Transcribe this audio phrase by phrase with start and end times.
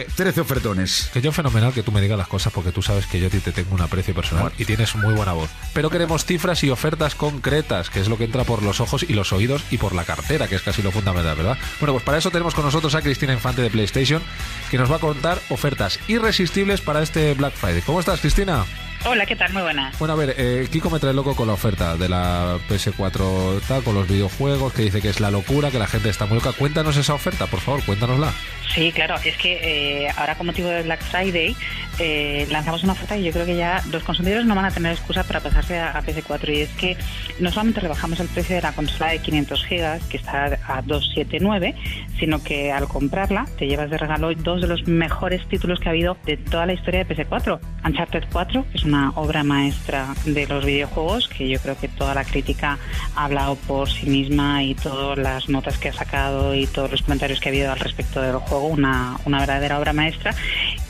[0.00, 1.10] 13 ofertones.
[1.12, 3.30] Que yo fenomenal que tú me digas las cosas porque tú sabes que yo a
[3.30, 5.50] ti te tengo un aprecio personal y tienes muy buena voz.
[5.74, 9.12] Pero queremos cifras y ofertas concretas, que es lo que entra por los ojos y
[9.12, 11.58] los oídos y por la cartera, que es casi lo fundamental, ¿verdad?
[11.80, 14.22] Bueno, pues para eso tenemos con nosotros a Cristina Infante de PlayStation,
[14.70, 17.82] que nos va a contar ofertas irresistibles para este Black Friday.
[17.82, 18.64] ¿Cómo estás, Cristina?
[19.04, 19.52] Hola, ¿qué tal?
[19.52, 19.98] Muy buenas.
[19.98, 23.82] Bueno, a ver, eh, Kiko me trae loco con la oferta de la PS4 tal,
[23.82, 26.52] con los videojuegos, que dice que es la locura, que la gente está muy loca.
[26.52, 28.32] Cuéntanos esa oferta, por favor, cuéntanosla.
[28.74, 31.54] Sí, claro, es que eh, ahora con motivo de Black Friday
[31.98, 34.92] eh, lanzamos una oferta y yo creo que ya los consumidores no van a tener
[34.92, 36.96] excusa para pasarse a, a PS4 y es que
[37.38, 41.74] no solamente rebajamos el precio de la consola de 500 gigas, que está a 279,
[42.18, 45.92] sino que al comprarla te llevas de regalo dos de los mejores títulos que ha
[45.92, 47.60] habido de toda la historia de PS4.
[47.84, 52.14] Uncharted 4, que es una obra maestra de los videojuegos, que yo creo que toda
[52.14, 52.78] la crítica
[53.16, 57.02] ha hablado por sí misma y todas las notas que ha sacado y todos los
[57.02, 60.34] comentarios que ha habido al respecto del juego, una, una verdadera obra maestra.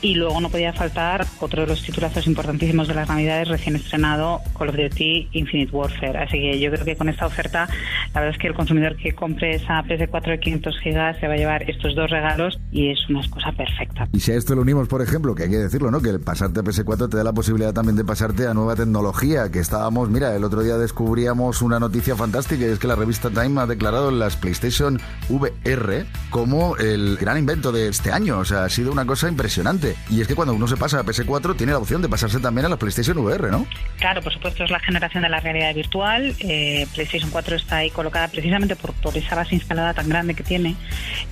[0.00, 4.40] Y luego no podía faltar otro de los titulazos importantísimos de las Navidades recién estrenado,
[4.56, 6.18] Call of Duty Infinite Warfare.
[6.18, 7.68] Así que yo creo que con esta oferta,
[8.18, 11.34] la verdad es que el consumidor que compre esa PS4 de 500 gigas se va
[11.34, 14.08] a llevar estos dos regalos y es una excusa perfecta.
[14.12, 16.00] Y si a esto lo unimos, por ejemplo, que hay que decirlo, ¿no?
[16.00, 19.52] Que el pasarte a PS4 te da la posibilidad también de pasarte a nueva tecnología,
[19.52, 23.30] que estábamos, mira, el otro día descubríamos una noticia fantástica y es que la revista
[23.30, 28.38] Time ha declarado las PlayStation VR como el gran invento de este año.
[28.38, 29.94] O sea, ha sido una cosa impresionante.
[30.10, 32.66] Y es que cuando uno se pasa a PS4 tiene la opción de pasarse también
[32.66, 33.64] a la PlayStation VR, ¿no?
[34.00, 36.34] Claro, por supuesto, es la generación de la realidad virtual.
[36.40, 40.76] Eh, PlayStation 4 está ahí precisamente por, por esa base instalada tan grande que tiene.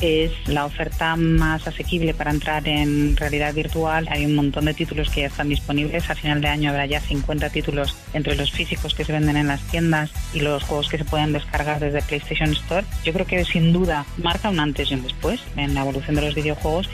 [0.00, 4.08] Es la oferta más asequible para entrar en realidad virtual.
[4.10, 6.08] Hay un montón de títulos que ya están disponibles.
[6.10, 9.48] A final de año habrá ya 50 títulos entre los físicos que se venden en
[9.48, 12.86] las tiendas y los juegos que se pueden descargar desde PlayStation Store.
[13.04, 16.22] Yo creo que sin duda marca un antes y un después en la evolución de
[16.22, 16.88] los videojuegos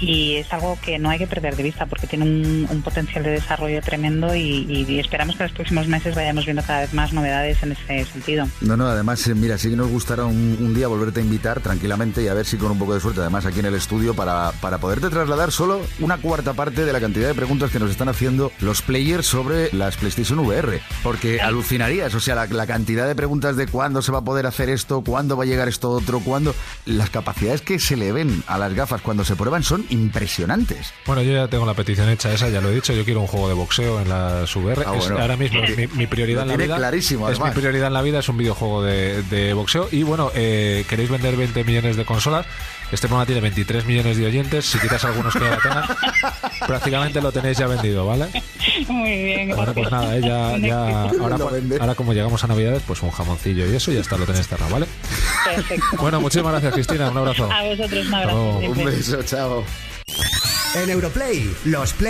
[0.00, 3.22] y es algo que no hay que perder de vista porque tiene un, un potencial
[3.22, 6.94] de desarrollo tremendo y, y, esperamos que en los próximos meses vayamos viendo cada vez
[6.94, 8.46] más novedades en ese sentido.
[8.60, 11.60] No, no, además, eh, mira, sí que nos gustará un, un, día volverte a invitar
[11.60, 14.14] tranquilamente y a ver si con un poco de suerte, además aquí en el estudio,
[14.14, 17.90] para, para poderte trasladar solo una cuarta parte de la cantidad de preguntas que nos
[17.90, 20.80] están haciendo los players sobre las PlayStation VR.
[21.02, 24.46] Porque alucinarías, o sea, la, la cantidad de preguntas de cuándo se va a poder
[24.46, 26.54] hacer esto, cuándo va a llegar esto otro, cuándo...
[26.86, 30.92] Las capacidades que se le ven a las gafas cuando se prueban son impresionantes.
[31.06, 33.26] Bueno, yo ya tengo la petición hecha esa, ya lo he dicho, yo quiero un
[33.26, 34.84] juego de boxeo en la VR.
[34.86, 35.18] Ah, bueno.
[35.18, 36.76] ahora mismo mi, mi, prioridad lo en la vida.
[36.76, 39.88] clarísimo, es mi prioridad en la vida, es un videojuego de, de boxeo.
[39.90, 42.46] Y bueno, eh, queréis vender 20 millones de consolas.
[42.92, 44.66] Este programa tiene 23 millones de oyentes.
[44.66, 45.84] Si quitas algunos que tengan,
[46.66, 48.28] prácticamente lo tenéis ya vendido, ¿vale?
[48.88, 49.48] Muy bien.
[49.54, 50.20] Bueno, pues nada, ¿eh?
[50.20, 51.36] ya, ya ahora,
[51.80, 54.72] ahora, como llegamos a Navidades, pues un jamoncillo y eso ya está, lo tenéis cerrado,
[54.72, 54.86] ¿vale?
[55.44, 55.86] Perfecto.
[55.98, 57.10] Bueno, muchísimas gracias, Cristina.
[57.10, 57.50] Un abrazo.
[57.50, 58.58] A vosotros, un abrazo.
[58.58, 59.64] Un beso, chao.
[60.74, 62.08] En Europlay, los play